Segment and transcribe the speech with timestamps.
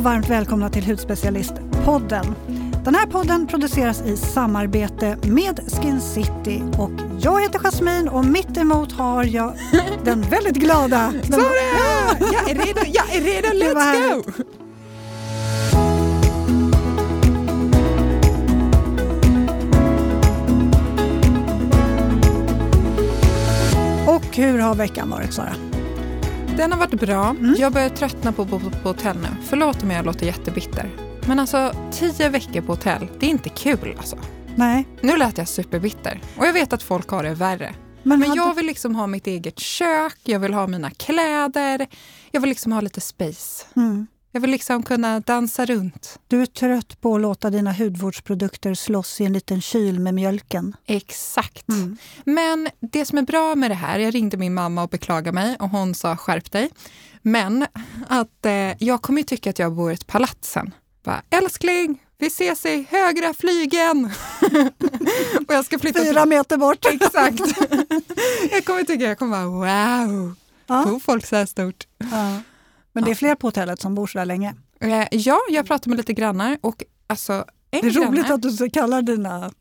[0.00, 2.34] och varmt välkomna till Hudspecialistpodden.
[2.84, 8.56] Den här podden produceras i samarbete med Skin City och jag heter Jasmine och mitt
[8.56, 9.54] emot har jag
[10.04, 10.96] den väldigt glada...
[10.96, 12.32] Är det!
[12.32, 14.44] Jag är redo, jag är redo, let's go!
[24.12, 25.69] Och hur har veckan varit Sara?
[26.60, 27.30] Den har varit bra.
[27.30, 27.54] Mm.
[27.58, 29.28] Jag börjar tröttna på att bo på hotell nu.
[29.44, 30.90] Förlåt om jag låter jättebitter.
[31.26, 34.18] Men alltså, tio veckor på hotell, det är inte kul alltså.
[34.56, 34.88] Nej.
[35.00, 36.20] Nu lät jag superbitter.
[36.36, 37.74] Och jag vet att folk har det värre.
[38.02, 38.40] Men, Men hade...
[38.40, 41.86] jag vill liksom ha mitt eget kök, jag vill ha mina kläder,
[42.30, 43.66] jag vill liksom ha lite space.
[43.76, 44.06] Mm.
[44.32, 46.18] Jag vill liksom kunna dansa runt.
[46.28, 50.76] Du är trött på att låta dina hudvårdsprodukter slåss i en liten kyl med mjölken.
[50.86, 51.68] Exakt.
[51.68, 51.96] Mm.
[52.24, 55.56] Men det som är bra med det här, jag ringde min mamma och beklagade mig
[55.60, 56.70] och hon sa skärp dig.
[57.22, 57.66] Men
[58.08, 60.74] att eh, jag kommer ju tycka att jag bor i ett palats sen.
[61.04, 64.04] Bara, älskling, vi ses i högra flygen.
[65.48, 66.86] och jag ska flytta Fyra meter bort.
[66.92, 67.40] Exakt.
[68.50, 70.34] jag kommer tycka, jag kommer bara wow,
[70.66, 70.84] ja.
[70.84, 71.86] bor folk så här stort?
[72.10, 72.40] Ja.
[72.92, 74.54] Men det är fler på hotellet som bor så där länge?
[74.80, 78.58] Eh, ja, jag pratar med lite grannar och alltså en Det är granne, roligt att
[78.58, 79.52] du kallar dina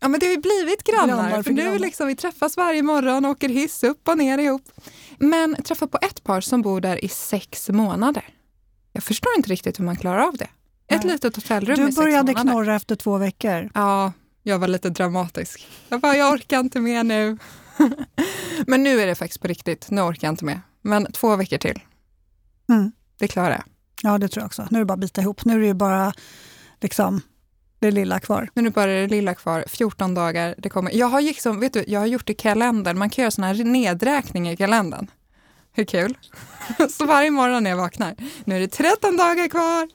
[0.00, 3.24] Ja men det har ju blivit grannar, grannar för, nu liksom, vi träffas varje morgon
[3.24, 4.72] och åker hiss upp och ner ihop.
[5.18, 8.24] Men jag träffar på ett par som bor där i sex månader.
[8.92, 10.48] Jag förstår inte riktigt hur man klarar av det.
[10.88, 11.12] Ett Nej.
[11.12, 13.70] litet hotellrum Du började knorra efter två veckor.
[13.74, 15.68] Ja, jag var lite dramatisk.
[15.88, 17.38] Jag bara, jag orkar inte mer nu.
[18.66, 19.90] Men nu är det faktiskt på riktigt.
[19.90, 20.60] Nu orkar jag inte mer.
[20.82, 21.80] Men två veckor till.
[22.68, 22.92] Mm.
[23.18, 23.64] Det klarar jag.
[24.02, 24.68] Ja, det tror jag också.
[24.70, 25.44] Nu är det bara att bita ihop.
[25.44, 26.12] Nu är det ju bara
[26.80, 27.20] liksom
[27.78, 28.48] det lilla kvar.
[28.54, 29.64] Nu är det bara det lilla kvar.
[29.68, 30.54] 14 dagar.
[30.58, 30.94] Det kommer.
[30.94, 32.98] Jag, har liksom, vet du, jag har gjort i kalendern.
[32.98, 35.10] Man kan göra såna här nedräkningar i kalendern.
[35.72, 36.18] Hur kul?
[36.90, 38.14] Så varje morgon när jag vaknar.
[38.44, 39.88] Nu är det 13 dagar kvar.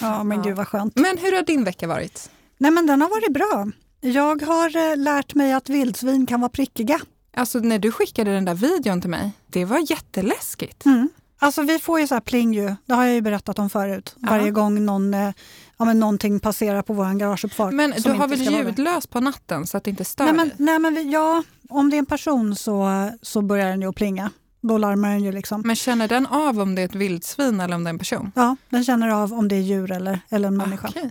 [0.00, 0.44] Ja, men ja.
[0.44, 0.96] gud vad skönt.
[0.96, 2.30] Men hur har din vecka varit?
[2.58, 3.70] Nej, men den har varit bra.
[4.00, 7.00] Jag har eh, lärt mig att vildsvin kan vara prickiga.
[7.36, 10.86] Alltså när du skickade den där videon till mig, det var jätteläskigt.
[10.86, 11.08] Mm.
[11.42, 14.16] Alltså vi får ju så här pling ju, det har jag ju berättat om förut,
[14.26, 14.36] Aha.
[14.36, 15.32] varje gång någon, eh,
[15.78, 17.72] ja, men någonting passerar på vår garageuppfart.
[17.72, 20.24] Men du har väl ljudlöst på natten så att det inte stör?
[20.24, 23.80] Nej men, nej, men vi, ja, om det är en person så, så börjar den
[23.80, 24.30] ju att plinga.
[24.60, 25.32] Då larmar den ju.
[25.32, 25.62] Liksom.
[25.64, 28.32] Men känner den av om det är ett vildsvin eller om det är en person?
[28.34, 30.88] Ja, den känner av om det är djur eller, eller en människa.
[30.88, 31.10] Okay.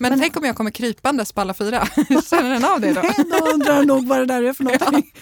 [0.00, 1.86] Men, men, tänk om jag kommer krypandes på alla fyra?
[2.30, 3.00] Känner den av det då?
[3.02, 5.12] Nej, då undrar den nog vad det där är för någonting.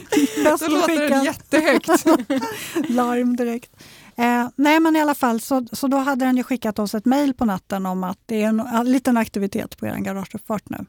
[0.44, 0.56] Ja.
[0.60, 1.88] Då låter den jättehögt.
[2.88, 3.70] Larm direkt.
[4.16, 7.04] Eh, nej men i alla fall, så, så då hade den ju skickat oss ett
[7.04, 10.86] mejl på natten om att det är en, en liten aktivitet på er garageuppfart nu.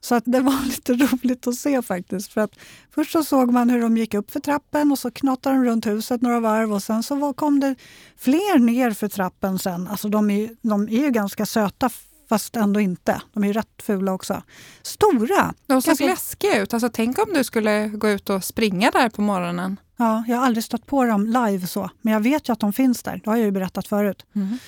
[0.00, 2.32] Så att det var lite roligt att se faktiskt.
[2.32, 2.50] För att
[2.90, 5.86] först så såg man hur de gick upp för trappen och så knatade de runt
[5.86, 7.74] huset några varv och sen så kom det
[8.16, 9.88] fler ner för trappen sen.
[9.88, 11.90] Alltså de är, de är ju ganska söta
[12.28, 13.20] fast ändå inte.
[13.32, 14.42] De är ju rätt fula också.
[14.82, 15.54] Stora!
[15.66, 16.06] De såg Kanske...
[16.06, 16.74] läskiga ut.
[16.74, 19.80] Alltså, tänk om du skulle gå ut och springa där på morgonen.
[19.96, 22.72] Ja, jag har aldrig stött på dem live så, men jag vet ju att de
[22.72, 23.20] finns där.
[23.24, 24.26] Det har jag ju berättat förut.
[24.34, 24.58] Mm.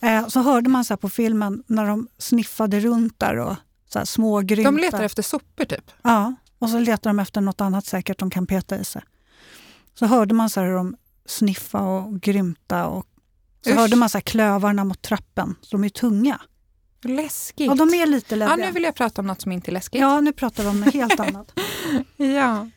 [0.00, 3.56] Eh, så hörde man så på filmen när de sniffade runt där och
[3.88, 4.72] så här små grymtar.
[4.72, 5.90] De letar efter sopor typ?
[6.02, 9.02] Ja, och så letar de efter något annat säkert de kan peta i sig.
[9.94, 10.96] Så hörde man så hur de
[11.26, 13.06] sniffa och grymta och
[13.64, 13.76] så Usch.
[13.76, 15.54] hörde man så klövarna mot trappen.
[15.60, 16.40] Så de är tunga.
[17.04, 17.66] Läskigt.
[17.66, 18.58] Ja, de är lite läskiga.
[18.60, 20.00] Ja, nu vill jag prata om något som inte är läskigt.
[20.00, 21.52] Ja, nu pratar vi om något helt annat.
[22.16, 22.68] ja.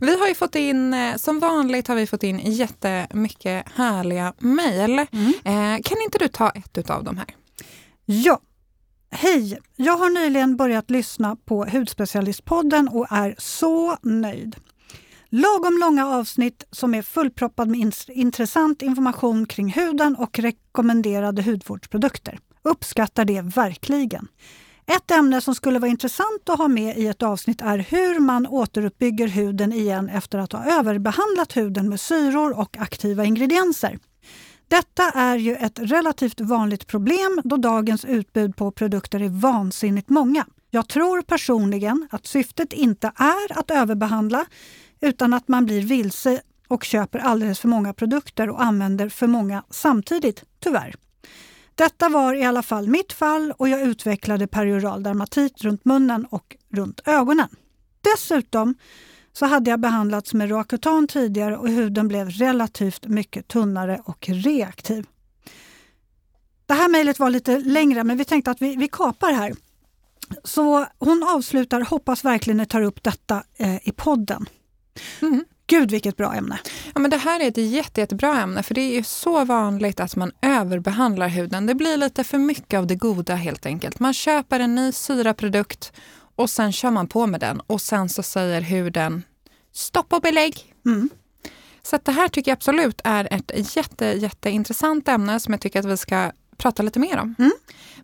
[0.00, 5.06] Vi har ju fått in, eh, som vanligt har vi fått in jättemycket härliga mejl.
[5.12, 5.32] Mm.
[5.44, 7.26] Eh, kan inte du ta ett av dem här?
[8.04, 8.40] Ja.
[9.10, 9.58] Hej!
[9.76, 14.56] Jag har nyligen börjat lyssna på Hudspecialistpodden och är så nöjd.
[15.28, 22.38] Lagom långa avsnitt som är fullproppad med intressant information kring huden och rekommenderade hudvårdsprodukter.
[22.62, 24.28] Uppskattar det verkligen.
[24.86, 28.46] Ett ämne som skulle vara intressant att ha med i ett avsnitt är hur man
[28.46, 33.98] återuppbygger huden igen efter att ha överbehandlat huden med syror och aktiva ingredienser.
[34.68, 40.46] Detta är ju ett relativt vanligt problem då dagens utbud på produkter är vansinnigt många.
[40.70, 44.46] Jag tror personligen att syftet inte är att överbehandla
[45.00, 49.64] utan att man blir vilse och köper alldeles för många produkter och använder för många
[49.70, 50.94] samtidigt, tyvärr.
[51.80, 56.56] Detta var i alla fall mitt fall och jag utvecklade perioral dermatit runt munnen och
[56.72, 57.48] runt ögonen.
[58.00, 58.74] Dessutom
[59.32, 65.06] så hade jag behandlats med Roacutan tidigare och huden blev relativt mycket tunnare och reaktiv.
[66.66, 69.52] Det här mejlet var lite längre men vi tänkte att vi, vi kapar här.
[70.44, 74.46] Så hon avslutar, hoppas verkligen ni tar upp detta eh, i podden.
[75.22, 75.44] Mm.
[75.70, 76.58] Gud vilket bra ämne!
[76.94, 80.00] Ja, men det här är ett jätte, jättebra ämne för det är ju så vanligt
[80.00, 81.66] att man överbehandlar huden.
[81.66, 84.00] Det blir lite för mycket av det goda helt enkelt.
[84.00, 85.92] Man köper en ny syraprodukt
[86.36, 89.22] och sen kör man på med den och sen så säger huden
[89.72, 90.74] stopp och belägg.
[90.86, 91.10] Mm.
[91.82, 95.84] Så det här tycker jag absolut är ett jätte, jätteintressant ämne som jag tycker att
[95.84, 97.34] vi ska prata lite mer om.
[97.38, 97.52] Mm.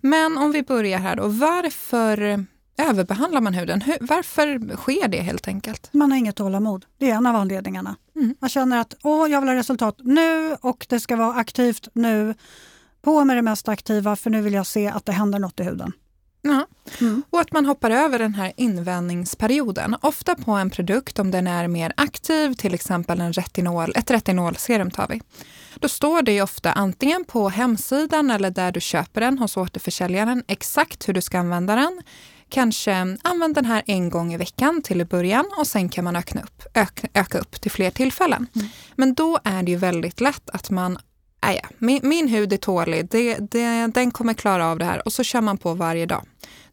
[0.00, 2.46] Men om vi börjar här då, varför
[2.78, 3.80] överbehandlar man huden?
[3.80, 5.88] Hur, varför sker det helt enkelt?
[5.92, 6.84] Man har inget tålamod.
[6.98, 7.96] Det är en av anledningarna.
[8.16, 8.34] Mm.
[8.40, 12.34] Man känner att Åh, jag vill ha resultat nu och det ska vara aktivt nu.
[13.02, 15.62] På med det mest aktiva för nu vill jag se att det händer något i
[15.62, 15.92] huden.
[16.42, 16.66] Ja.
[17.00, 17.22] Mm.
[17.30, 19.96] Och att man hoppar över den här invändningsperioden.
[20.00, 24.90] Ofta på en produkt om den är mer aktiv, till exempel en retinol, ett retinolserum
[24.90, 25.20] tar vi.
[25.74, 31.08] Då står det ofta antingen på hemsidan eller där du köper den hos återförsäljaren exakt
[31.08, 32.02] hur du ska använda den.
[32.48, 36.16] Kanske använd den här en gång i veckan till i början och sen kan man
[36.16, 38.46] öka upp, öka, öka upp till fler tillfällen.
[38.54, 38.68] Mm.
[38.94, 40.98] Men då är det ju väldigt lätt att man
[41.40, 45.02] Ah, ja, min, min hud är tålig, det, det, den kommer klara av det här
[45.04, 46.26] och så kör man på varje dag.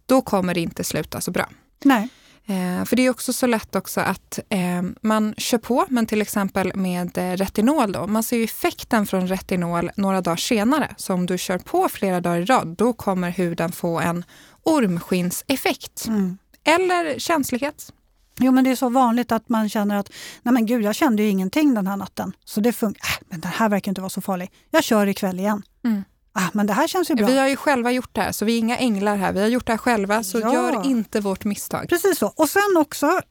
[0.05, 1.49] Då kommer det inte sluta så bra.
[1.83, 2.09] Nej.
[2.45, 6.21] Eh, för det är också så lätt också att eh, man kör på, men till
[6.21, 8.07] exempel med eh, retinol då.
[8.07, 10.95] Man ser ju effekten från retinol några dagar senare.
[10.97, 14.23] Så om du kör på flera dagar i rad, då kommer huden få en
[14.63, 16.05] ormskinseffekt.
[16.07, 16.37] Mm.
[16.63, 17.93] Eller känslighet.
[18.39, 20.09] Jo, men det är så vanligt att man känner att
[20.43, 22.33] nej men gud, jag kände ju ingenting den här natten.
[22.45, 23.01] Så det funkar.
[23.05, 24.51] Äh, men den här verkar inte vara så farlig.
[24.71, 25.63] Jag kör ikväll igen.
[25.85, 26.03] Mm.
[26.33, 27.27] Ah, men det här känns ju bra.
[27.27, 29.33] Vi har ju själva gjort det här, så vi är inga änglar här.
[29.33, 30.53] Vi har gjort det här själva, så Ja.
[30.53, 31.89] gör inte vårt misstag.
[31.89, 32.27] Precis så.
[32.27, 33.21] Och sen också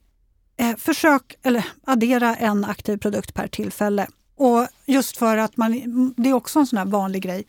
[0.57, 4.07] eh, försök, eller addera en aktiv produkt per tillfälle.
[4.37, 5.73] Och just för att man,
[6.17, 7.45] det är också en sån här vanlig grej.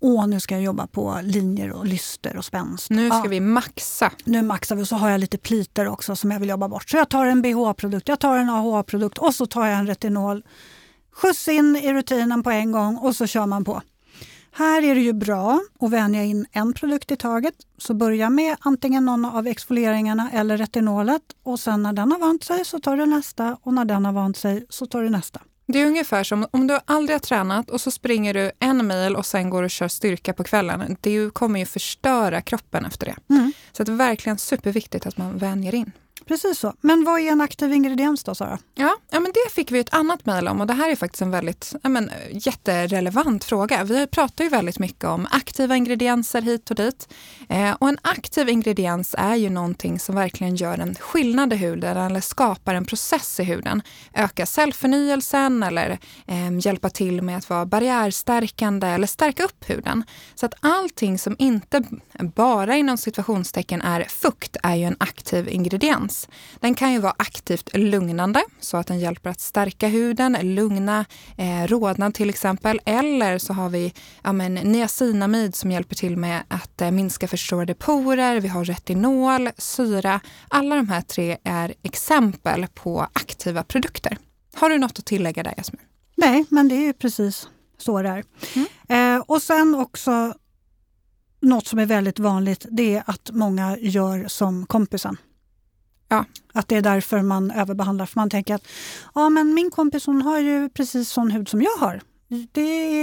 [0.00, 2.90] Åh, nu ska jag jobba på linjer och lyster och spänst.
[2.90, 4.12] Nu ska Ja, vi maxa.
[4.24, 6.90] nu maxar vi och så har jag lite pliter också som jag vill jobba bort.
[6.90, 10.44] Så jag tar en BH-produkt, jag tar en AHA-produkt och så tar jag en retinol.
[11.12, 13.82] Skjuts in i rutinen på en gång och så kör man på.
[14.52, 17.54] Här är det ju bra att vänja in en produkt i taget.
[17.78, 22.44] Så börja med antingen någon av exfolieringarna eller retinolet och sen när den har vant
[22.44, 25.40] sig så tar du nästa och när den har vant sig så tar du nästa.
[25.72, 29.16] Det är ungefär som om du aldrig har tränat och så springer du en mil
[29.16, 30.96] och sen går och kör styrka på kvällen.
[31.00, 33.34] Det kommer ju förstöra kroppen efter det.
[33.34, 33.52] Mm.
[33.72, 35.92] Så det är verkligen superviktigt att man vänjer in.
[36.30, 36.74] Precis så.
[36.80, 38.58] Men vad är en aktiv ingrediens då Sara?
[38.74, 41.22] Ja, ja men det fick vi ett annat mejl om och det här är faktiskt
[41.22, 43.84] en väldigt ja, men, jätterelevant fråga.
[43.84, 47.08] Vi pratar ju väldigt mycket om aktiva ingredienser hit och dit.
[47.48, 51.96] Eh, och en aktiv ingrediens är ju någonting som verkligen gör en skillnad i huden
[51.96, 53.82] eller skapar en process i huden.
[54.14, 60.04] Öka cellförnyelsen eller eh, hjälpa till med att vara barriärstärkande eller stärka upp huden.
[60.34, 61.82] Så att allting som inte
[62.34, 66.19] bara inom situationstecken är fukt är ju en aktiv ingrediens.
[66.60, 71.04] Den kan ju vara aktivt lugnande så att den hjälper att stärka huden, lugna
[71.36, 72.80] eh, rodnad till exempel.
[72.84, 77.74] Eller så har vi ja, men, niacinamid som hjälper till med att eh, minska förstorade
[77.74, 78.40] porer.
[78.40, 80.20] Vi har retinol, syra.
[80.48, 84.18] Alla de här tre är exempel på aktiva produkter.
[84.54, 85.82] Har du något att tillägga där Jasmin?
[86.16, 88.24] Nej, men det är ju precis så det är.
[88.88, 90.34] Eh, och sen också
[91.40, 95.16] något som är väldigt vanligt, det är att många gör som kompisen.
[96.10, 96.24] Ja.
[96.52, 98.06] Att det är därför man överbehandlar.
[98.06, 98.66] För man tänker att
[99.14, 102.00] ja, men min kompis hon har ju precis sån hud som jag har.
[102.52, 102.60] Det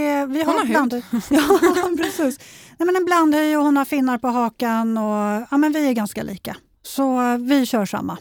[0.07, 0.69] är, vi har Hon har hud.
[0.71, 1.03] blandhud.
[1.29, 1.59] Ja,
[1.97, 2.39] precis.
[2.77, 5.93] Nej, men en blandhy och hon har finnar på hakan och ja, men vi är
[5.93, 6.55] ganska lika.
[6.83, 8.17] Så vi kör samma.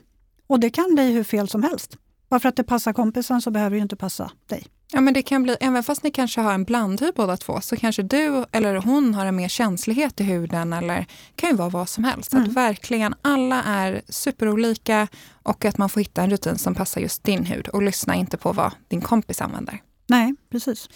[0.47, 1.97] Och det kan bli hur fel som helst.
[2.29, 4.67] Bara för att det passar kompisen så behöver det ju inte passa dig.
[4.93, 7.77] Ja, men det kan bli, även fast ni kanske har en blandhy båda två, så
[7.77, 11.89] kanske du eller hon har en mer känslighet i huden eller kan ju vara vad
[11.89, 12.33] som helst.
[12.33, 12.45] Mm.
[12.45, 15.09] att verkligen alla är superolika
[15.43, 18.37] och att man får hitta en rutin som passar just din hud och lyssna inte
[18.37, 19.83] på vad din kompis använder.
[20.07, 20.89] Nej, precis.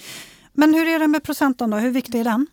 [0.52, 1.76] Men hur är det med procenten då?
[1.76, 2.46] Hur viktig är den?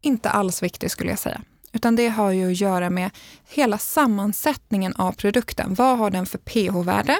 [0.00, 1.40] Inte alls viktig skulle jag säga.
[1.72, 3.10] Utan det har ju att göra med
[3.48, 5.74] hela sammansättningen av produkten.
[5.74, 7.16] Vad har den för pH-värde?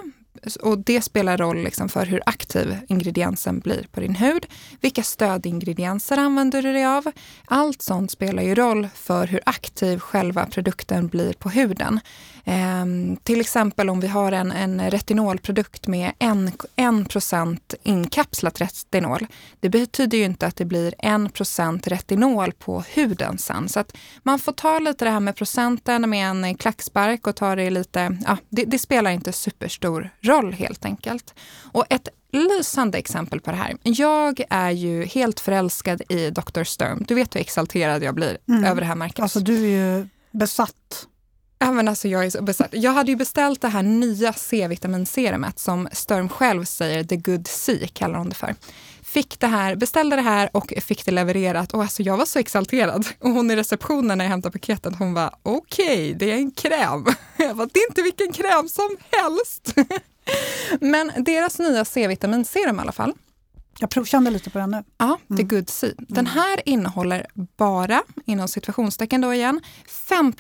[0.63, 4.47] Och det spelar roll liksom för hur aktiv ingrediensen blir på din hud.
[4.81, 7.05] Vilka stödingredienser använder du dig av?
[7.45, 12.01] Allt sånt spelar ju roll för hur aktiv själva produkten blir på huden.
[12.45, 16.13] Ehm, till exempel om vi har en, en retinolprodukt med
[16.77, 19.27] 1%, inkapslat retinol.
[19.61, 23.69] Det betyder ju inte att det blir 1% retinol på huden sen.
[23.69, 27.57] Så att man får ta lite det här med procenten med en klackspark och ta
[27.57, 31.35] det lite, ja, det, det spelar inte superstor roll helt enkelt.
[31.73, 33.77] Och ett lysande exempel på det här.
[33.83, 36.65] Jag är ju helt förälskad i Dr.
[36.65, 37.05] Sturm.
[37.09, 38.65] Du vet hur exalterad jag blir Mm.
[38.65, 39.21] över det här märket.
[39.21, 41.07] Alltså du är ju besatt.
[41.59, 42.69] Men alltså jag är så besatt.
[42.73, 47.89] Jag hade ju beställt det här nya C-vitaminserumet som Sturm själv säger The Good C
[47.93, 48.55] kallar hon det för.
[49.03, 52.39] Fick det här, beställde det här och fick det levererat och alltså jag var så
[52.39, 53.07] exalterad.
[53.19, 56.51] Och hon i receptionen när jag hämtade paketet, hon var okej, okay, det är en
[56.51, 57.07] kräm.
[57.37, 59.75] Jag bara, det är inte vilken kräm som helst.
[60.81, 63.15] Men deras nya C-vitaminserum i alla fall,
[63.79, 64.85] jag provkände lite på den nu.
[64.99, 65.49] Ja, The mm.
[65.49, 65.91] Good Sea.
[65.99, 66.33] Den mm.
[66.33, 67.27] här innehåller
[67.57, 69.61] bara, inom situationstecken då igen,
[70.09, 70.33] 5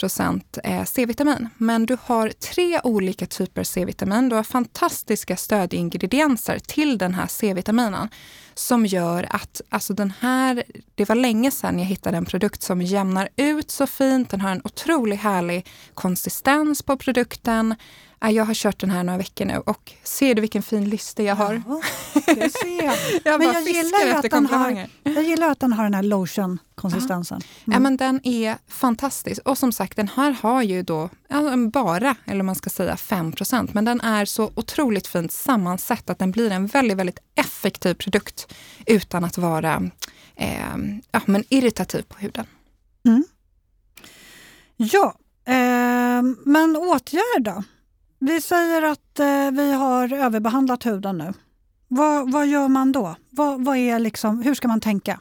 [0.65, 1.49] eh, C-vitamin.
[1.59, 4.29] Men du har tre olika typer C-vitamin.
[4.29, 8.09] Du har fantastiska stödingredienser till den här C-vitaminen
[8.55, 12.83] som gör att alltså den här, det var länge sedan jag hittade en produkt som
[12.83, 14.31] jämnar ut så fint.
[14.31, 17.75] Den har en otroligt härlig konsistens på produkten.
[18.21, 21.35] Jag har kört den här några veckor nu och ser du vilken fin lyster jag
[21.35, 21.63] har?
[21.67, 21.81] Ja,
[23.25, 23.41] jag.
[23.41, 27.37] men jag gillar, att den har, jag gillar att den har den här lotion-konsistensen.
[27.37, 27.75] Mm.
[27.75, 29.43] Ja, men den är fantastisk.
[29.45, 31.11] Och som sagt, den här har ju då
[31.73, 36.31] bara, eller man ska säga 5% men den är så otroligt fint sammansatt att den
[36.31, 38.55] blir en väldigt, väldigt effektiv produkt
[38.87, 39.91] utan att vara
[40.37, 40.77] eh,
[41.11, 42.47] ja, men irritativ på huden.
[43.07, 43.25] Mm.
[44.77, 47.65] Ja, eh, men åtgärd då?
[48.19, 51.33] Vi säger att eh, vi har överbehandlat huden nu.
[51.95, 53.17] Vad, vad gör man då?
[53.31, 55.21] Vad, vad är liksom, hur ska man tänka?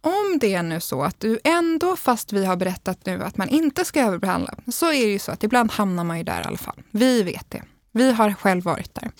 [0.00, 3.48] Om det är nu så att du ändå, fast vi har berättat nu att man
[3.48, 6.44] inte ska överbehandla, så är det ju så att ibland hamnar man ju där i
[6.44, 6.82] alla fall.
[6.90, 7.62] Vi vet det.
[7.92, 9.10] Vi har själv varit där.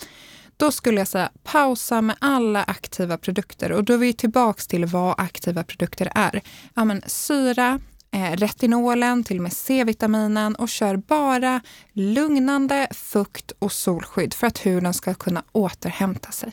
[0.56, 4.84] Då skulle jag säga pausa med alla aktiva produkter och då är vi tillbaks till
[4.84, 6.40] vad aktiva produkter är.
[6.74, 7.80] Ja, men syra,
[8.10, 11.60] eh, retinolen, till och med C-vitaminen och kör bara
[11.92, 16.52] lugnande, fukt och solskydd för att huden ska kunna återhämta sig.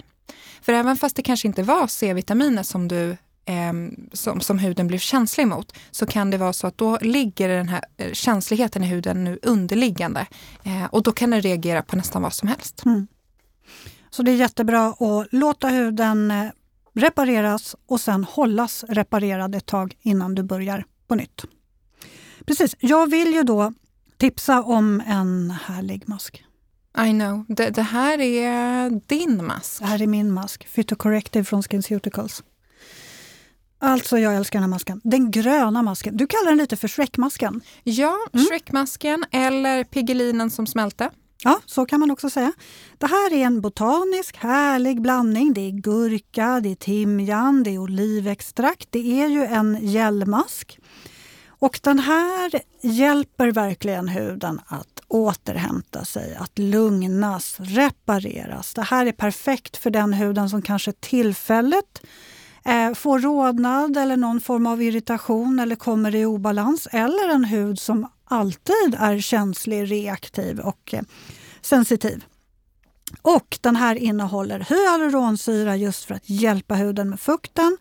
[0.69, 3.09] För även fast det kanske inte var C-vitaminer som du
[3.45, 3.73] eh,
[4.13, 7.69] som, som huden blev känslig mot så kan det vara så att då ligger den
[7.69, 10.27] här eh, känsligheten i huden nu underliggande
[10.63, 12.85] eh, och då kan den reagera på nästan vad som helst.
[12.85, 13.07] Mm.
[14.09, 16.49] Så det är jättebra att låta huden eh,
[16.93, 21.45] repareras och sen hållas reparerad ett tag innan du börjar på nytt.
[22.45, 23.73] Precis, jag vill ju då
[24.17, 26.43] tipsa om en härlig mask.
[26.97, 27.45] I know.
[27.47, 29.79] Det, det här är din mask.
[29.79, 30.67] Det här är min mask.
[30.75, 32.43] Phytocorrective från SkinCeuticals.
[33.81, 35.01] Alltså, jag älskar den här masken.
[35.03, 36.17] Den gröna masken.
[36.17, 37.61] Du kallar den lite för Shrek-masken.
[37.83, 38.45] Ja, mm.
[38.45, 41.09] Shrek-masken eller Piggelinen som smälte.
[41.43, 42.53] Ja, så kan man också säga.
[42.97, 45.53] Det här är en botanisk härlig blandning.
[45.53, 48.87] Det är gurka, det är timjan, det är olivextrakt.
[48.89, 50.79] Det är ju en gelmask.
[51.47, 58.73] Och den här hjälper verkligen huden att återhämta sig, att lugnas, repareras.
[58.73, 62.01] Det här är perfekt för den huden som kanske tillfälligt
[62.65, 66.87] eh, får rodnad eller någon form av irritation eller kommer i obalans.
[66.91, 71.01] Eller en hud som alltid är känslig, reaktiv och eh,
[71.61, 72.23] sensitiv.
[73.21, 77.77] Och den här innehåller hyaluronsyra just för att hjälpa huden med fukten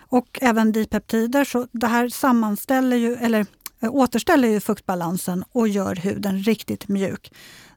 [0.00, 1.44] och även dipeptider.
[1.44, 3.46] Så det här sammanställer ju, eller
[3.88, 7.32] återställer ju fuktbalansen och gör huden riktigt mjuk.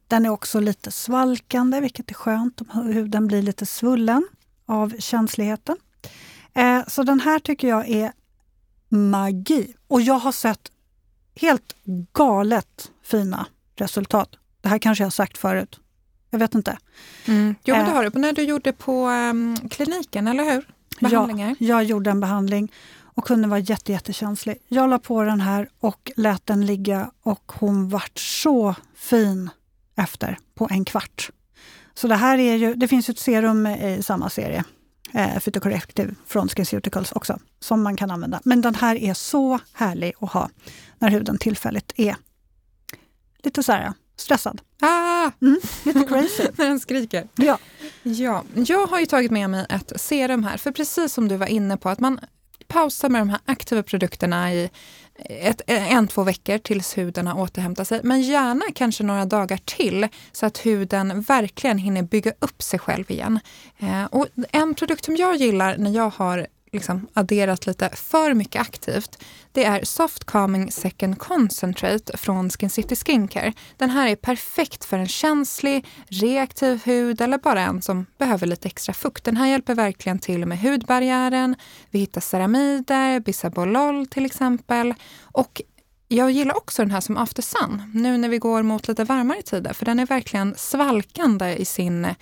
[0.08, 4.28] Den är också lite svalkande, vilket är skönt om huden blir lite svullen
[4.66, 5.78] av känsligheten.
[6.54, 8.12] Eh, så den här tycker jag är
[8.90, 9.76] magi.
[9.88, 10.72] Och jag har sett
[11.36, 11.76] helt
[12.14, 14.30] galet fina resultat.
[14.62, 15.80] Det här kanske jag har sagt förut.
[16.30, 16.78] Jag vet inte.
[17.26, 17.56] Mm.
[17.64, 17.96] Jo, men det eh.
[17.96, 18.20] har du.
[18.20, 20.76] När du gjorde på um, kliniken, eller hur?
[21.00, 21.56] behandlingar?
[21.60, 22.72] Ja, jag gjorde en behandling
[23.16, 24.58] och kunde vara jätte, jättekänslig.
[24.68, 29.50] Jag la på den här och lät den ligga och hon vart så fin
[29.96, 31.30] efter på en kvart.
[31.94, 34.64] Så det här är ju, det finns ett serum i samma serie,
[35.14, 38.42] eh, Phytocorrective från SkinCeuticals också, som man kan använda.
[38.44, 40.50] Men den här är så härlig att ha
[41.00, 42.16] när huden tillfälligt är
[43.44, 44.62] lite så här stressad.
[44.82, 45.32] Ah!
[45.42, 46.44] Mm, lite crazy.
[46.58, 47.28] När den skriker.
[47.36, 47.58] Ja.
[48.04, 48.44] ja.
[48.54, 51.78] Jag har ju tagit med mig ett serum här, för precis som du var inne
[51.78, 52.20] på, att man
[52.68, 54.70] Pausa med de här aktiva produkterna i
[55.20, 58.00] ett, en, två veckor tills huden har återhämtat sig.
[58.04, 63.12] Men gärna kanske några dagar till så att huden verkligen hinner bygga upp sig själv
[63.12, 63.40] igen.
[63.80, 68.62] Eh, och en produkt som jag gillar när jag har liksom adderat lite för mycket
[68.62, 73.54] aktivt, det är Soft Calming Second Concentrate från Skin City Skincare.
[73.78, 78.68] Den här är perfekt för en känslig, reaktiv hud eller bara en som behöver lite
[78.68, 79.24] extra fukt.
[79.24, 81.56] Den här hjälper verkligen till med hudbarriären.
[81.90, 84.94] Vi hittar ceramider, bisabolol till exempel.
[85.22, 85.62] Och
[86.16, 89.42] jag gillar också den här som After Sun, nu när vi går mot lite varmare
[89.42, 92.16] tider, för den är verkligen svalkande i sin eh,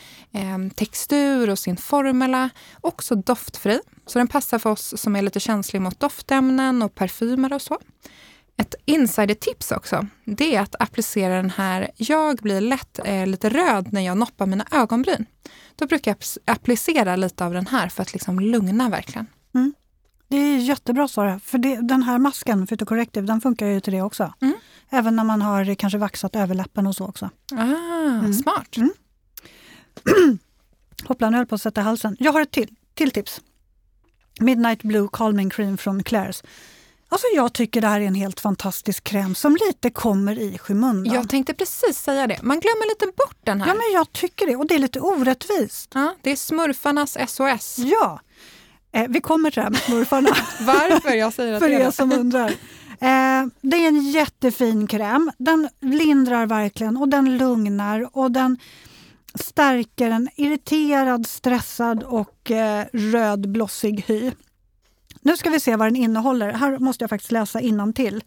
[0.75, 2.49] textur och sin formula.
[2.81, 7.53] Också doftfri, så den passar för oss som är lite känsliga mot doftämnen och parfymer
[7.53, 7.79] och så.
[8.57, 13.93] Ett insidertips också, det är att applicera den här, jag blir lätt eh, lite röd
[13.93, 15.25] när jag noppar mina ögonbryn.
[15.75, 19.27] Då brukar jag applicera lite av den här för att liksom lugna verkligen.
[19.55, 19.73] Mm.
[20.33, 24.01] Det är jättebra Sara, för det, den här masken, Phytocorrective, den funkar ju till det
[24.01, 24.33] också.
[24.41, 24.53] Mm.
[24.89, 27.29] Även när man har kanske vaxat överläppen och så också.
[27.51, 28.33] Ah, mm.
[28.33, 28.77] Smart!
[28.77, 28.93] Mm.
[31.03, 32.17] Hoppla, nu höll på att sätta halsen.
[32.19, 33.41] Jag har ett till, till tips.
[34.39, 36.43] Midnight Blue Calming Cream från Claire's.
[37.09, 41.13] Alltså jag tycker det här är en helt fantastisk kräm som lite kommer i skymundan.
[41.13, 42.39] Jag tänkte precis säga det.
[42.43, 43.67] Man glömmer lite bort den här.
[43.67, 44.55] Ja, men jag tycker det.
[44.55, 45.91] Och det är lite orättvist.
[45.93, 47.77] Ja, det är smurfarnas SOS.
[47.77, 48.19] Ja.
[48.93, 50.29] Eh, vi kommer till det här med smurfarna.
[50.61, 52.49] Varför jag säger att För er som undrar.
[52.99, 55.31] Eh, det är en jättefin kräm.
[55.37, 58.57] Den lindrar verkligen och den lugnar och den
[59.35, 64.31] stärker en irriterad, stressad och eh, rödblossig hy.
[65.21, 66.51] Nu ska vi se vad den innehåller.
[66.51, 67.61] Här måste jag faktiskt läsa
[67.93, 68.23] till.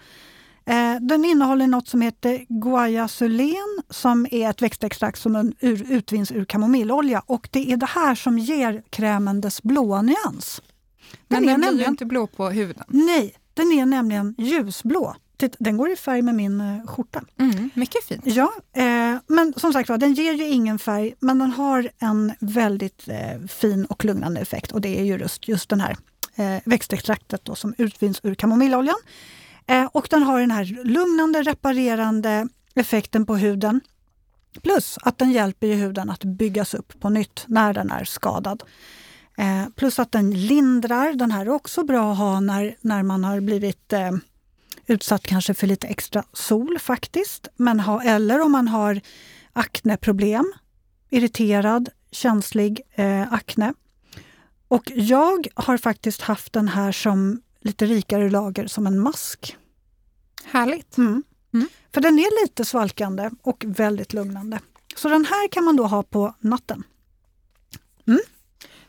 [0.69, 6.45] Eh, den innehåller något som heter guaiazulen som är ett växtextrakt som ur, utvinns ur
[6.45, 10.63] kamomillolja och det är det här som ger krämen dess blåa nyans.
[11.29, 12.85] Den Men den blir nämligen, inte blå på huden?
[12.89, 15.17] Nej, den är nämligen ljusblå.
[15.59, 17.25] Den går i färg med min eh, skjorta.
[17.39, 18.23] Mm, mycket fint.
[18.25, 23.09] Ja, eh, men som sagt den ger ju ingen färg men den har en väldigt
[23.09, 25.97] eh, fin och lugnande effekt och det är ju just, just den här
[26.35, 28.97] eh, växtextraktet då, som utvinns ur kamomilloljan.
[29.67, 33.81] Eh, och den har den här lugnande, reparerande effekten på huden.
[34.63, 38.63] Plus att den hjälper huden att byggas upp på nytt när den är skadad.
[39.39, 41.13] Eh, plus att den lindrar.
[41.13, 44.13] Den här är också bra att ha när, när man har blivit eh,
[44.87, 47.49] utsatt kanske för lite extra sol faktiskt.
[47.57, 49.01] Men ha, eller om man har
[49.53, 50.53] akneproblem,
[51.11, 53.75] irriterad, känslig eh, akne.
[54.69, 59.57] Och jag har faktiskt haft den här som lite rikare lager som en mask.
[60.45, 60.99] Härligt!
[60.99, 61.23] Mm.
[61.55, 61.69] Mm.
[61.95, 64.61] För den är lite svalkande och väldigt lugnande.
[64.97, 66.83] Så den här kan man då ha på natten.
[68.07, 68.21] Mm.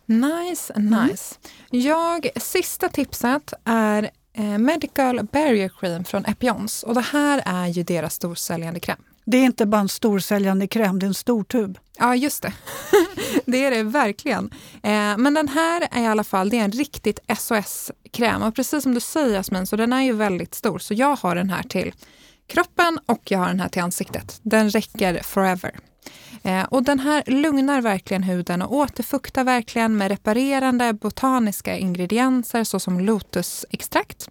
[0.05, 1.35] Nice, nice.
[1.69, 6.83] Jag, sista tipset är eh, Medical Barrier Cream från Epions.
[6.83, 9.03] Och det här är ju deras storsäljande kräm.
[9.29, 11.77] Det är inte bara en storsäljande kräm, det är en stor tub.
[11.97, 12.53] Ja, just det.
[13.45, 14.51] det är det verkligen.
[14.83, 18.43] Eh, men den här är i alla fall det är en riktigt SOS-kräm.
[18.43, 20.79] Och precis som du säger Jasmin, så den är ju väldigt stor.
[20.79, 21.93] Så jag har den här till
[22.47, 24.39] kroppen och jag har den här till ansiktet.
[24.43, 25.71] Den räcker forever.
[26.47, 32.99] Eh, och den här lugnar verkligen huden och återfuktar verkligen med reparerande botaniska ingredienser såsom
[32.99, 34.29] lotusextrakt.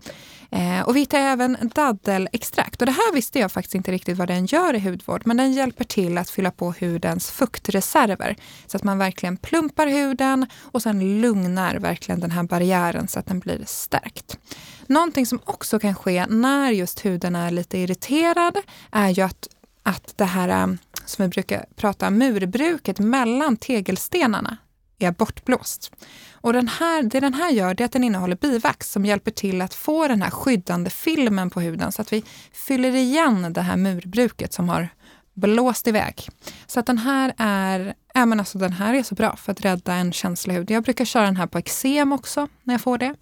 [0.50, 2.82] Eh, och vi hittar även daddelextrakt.
[2.82, 5.52] Och det här visste jag faktiskt inte riktigt vad den gör i hudvård, men den
[5.52, 11.20] hjälper till att fylla på hudens fuktreserver så att man verkligen plumpar huden och sen
[11.20, 14.38] lugnar verkligen den här barriären så att den blir stärkt.
[14.86, 18.56] Någonting som också kan ske när just huden är lite irriterad
[18.92, 19.48] är ju att,
[19.86, 24.56] att det här eh, som vi brukar prata murbruket mellan tegelstenarna
[24.98, 25.92] är bortblåst.
[26.32, 29.62] Och den här, det den här gör är att den innehåller bivax som hjälper till
[29.62, 33.76] att få den här skyddande filmen på huden så att vi fyller igen det här
[33.76, 34.88] murbruket som har
[35.34, 36.28] blåst iväg.
[36.66, 39.60] Så att den här är, ja, men alltså den här är så bra för att
[39.60, 40.70] rädda en känslig hud.
[40.70, 43.14] Jag brukar köra den här på eksem också när jag får det.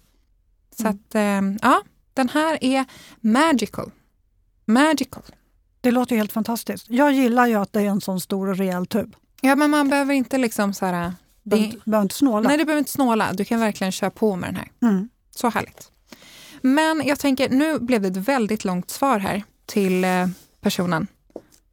[0.77, 0.95] Så mm.
[0.95, 1.81] att eh, ja,
[2.13, 2.85] den här är
[3.19, 3.91] magical.
[4.65, 5.23] Magical.
[5.85, 6.85] Det låter helt fantastiskt.
[6.89, 9.15] Jag gillar ju att det är en sån stor och rejäl tub.
[9.41, 11.13] Ja, men man behöver inte liksom så här...
[11.43, 12.47] Det, behöver, behöver inte snåla.
[12.49, 13.33] Nej, du behöver inte snåla.
[13.33, 14.71] Du kan verkligen köra på med den här.
[14.81, 15.09] Mm.
[15.35, 15.91] Så härligt.
[16.61, 20.27] Men jag tänker, nu blev det ett väldigt långt svar här till eh,
[20.61, 21.07] personen.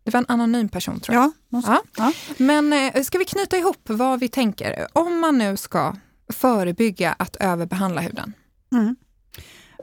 [0.05, 1.33] Det var en anonym person tror jag.
[1.49, 1.83] Ja, ja.
[1.97, 2.13] ja.
[2.37, 4.87] Men eh, ska vi knyta ihop vad vi tänker?
[4.93, 5.97] Om man nu ska
[6.33, 8.33] förebygga att överbehandla huden.
[8.73, 8.97] Mm.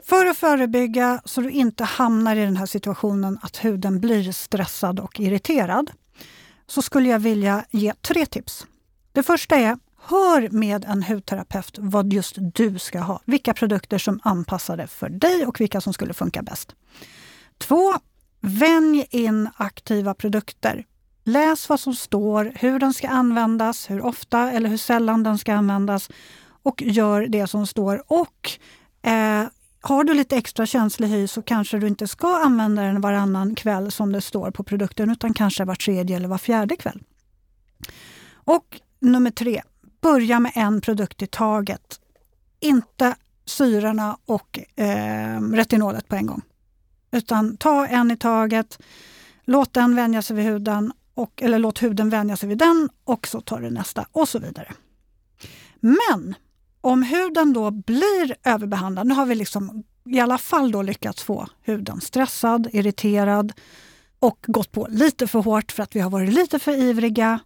[0.04, 5.00] För att förebygga så du inte hamnar i den här situationen att huden blir stressad
[5.00, 5.90] och irriterad
[6.66, 8.66] så skulle jag vilja ge tre tips.
[9.12, 13.20] Det första är Hör med en hudterapeut vad just du ska ha.
[13.24, 16.74] Vilka produkter som är anpassade för dig och vilka som skulle funka bäst.
[17.58, 17.94] Två,
[18.40, 20.86] Vänj in aktiva produkter.
[21.24, 25.54] Läs vad som står, hur den ska användas, hur ofta eller hur sällan den ska
[25.54, 26.10] användas
[26.62, 28.04] och gör det som står.
[28.06, 28.50] Och
[29.10, 29.44] eh,
[29.80, 33.92] har du lite extra känslig hy så kanske du inte ska använda den varannan kväll
[33.92, 37.02] som det står på produkten utan kanske var tredje eller var fjärde kväll.
[38.32, 39.62] Och nummer tre,
[40.00, 42.00] börja med en produkt i taget.
[42.60, 43.14] Inte
[43.44, 46.42] syrorna och eh, retinolet på en gång.
[47.10, 48.78] Utan ta en i taget,
[49.44, 53.26] låt den vänja sig vid huden och, eller låt huden vänja sig vid den och
[53.26, 54.72] så tar du nästa och så vidare.
[55.80, 56.34] Men
[56.80, 61.48] om huden då blir överbehandlad, nu har vi liksom i alla fall då lyckats få
[61.62, 63.52] huden stressad, irriterad
[64.18, 67.38] och gått på lite för hårt för att vi har varit lite för ivriga.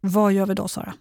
[0.00, 0.94] Vad gör vi då Sara?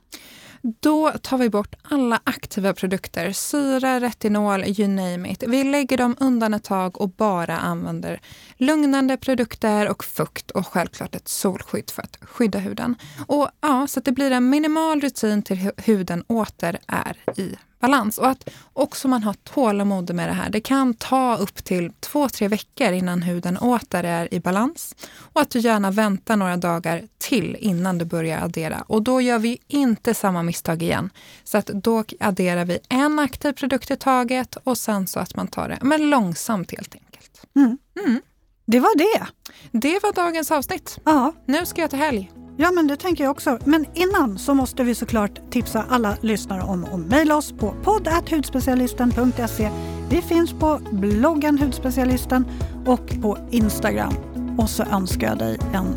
[0.81, 5.43] Då tar vi bort alla aktiva produkter, syra, retinol, you name it.
[5.47, 8.21] Vi lägger dem undan ett tag och bara använder
[8.57, 12.95] lugnande produkter och fukt och självklart ett solskydd för att skydda huden.
[13.27, 18.17] Och ja, Så att det blir en minimal rutin till huden åter är i balans.
[18.17, 20.49] Och att också man har tålamod med det här.
[20.49, 24.95] Det kan ta upp till två, tre veckor innan huden åter är i balans.
[25.33, 28.83] Och att du gärna väntar några dagar till innan du börjar addera.
[28.87, 31.09] Och då gör vi inte samma misstag igen.
[31.43, 35.47] Så att då adderar vi en aktiv produkt i taget och sen så att man
[35.47, 37.45] tar det men långsamt helt enkelt.
[37.55, 37.77] Mm.
[38.05, 38.21] Mm.
[38.65, 39.27] Det var det.
[39.71, 40.99] Det var dagens avsnitt.
[41.03, 41.33] Ja.
[41.45, 42.42] Nu ska jag till helg.
[42.57, 43.59] Ja, men det tänker jag också.
[43.65, 49.69] Men innan så måste vi såklart tipsa alla lyssnare om att mejla oss på podd.hudspecialisten.se.
[50.09, 52.45] Vi finns på bloggen Hudspecialisten
[52.85, 54.13] och på Instagram.
[54.57, 55.95] Och så önskar jag dig en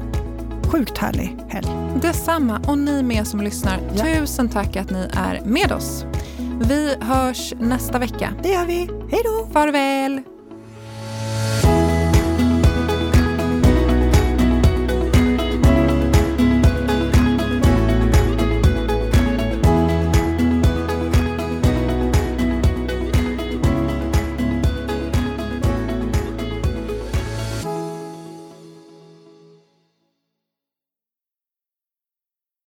[0.72, 1.68] sjukt härlig helg.
[2.02, 3.80] Detsamma och ni med som lyssnar.
[3.96, 4.04] Ja.
[4.04, 6.04] Tusen tack att ni är med oss.
[6.68, 8.34] Vi hörs nästa vecka.
[8.42, 8.90] Det gör vi.
[9.10, 9.48] Hej då!
[9.52, 10.35] Farväl!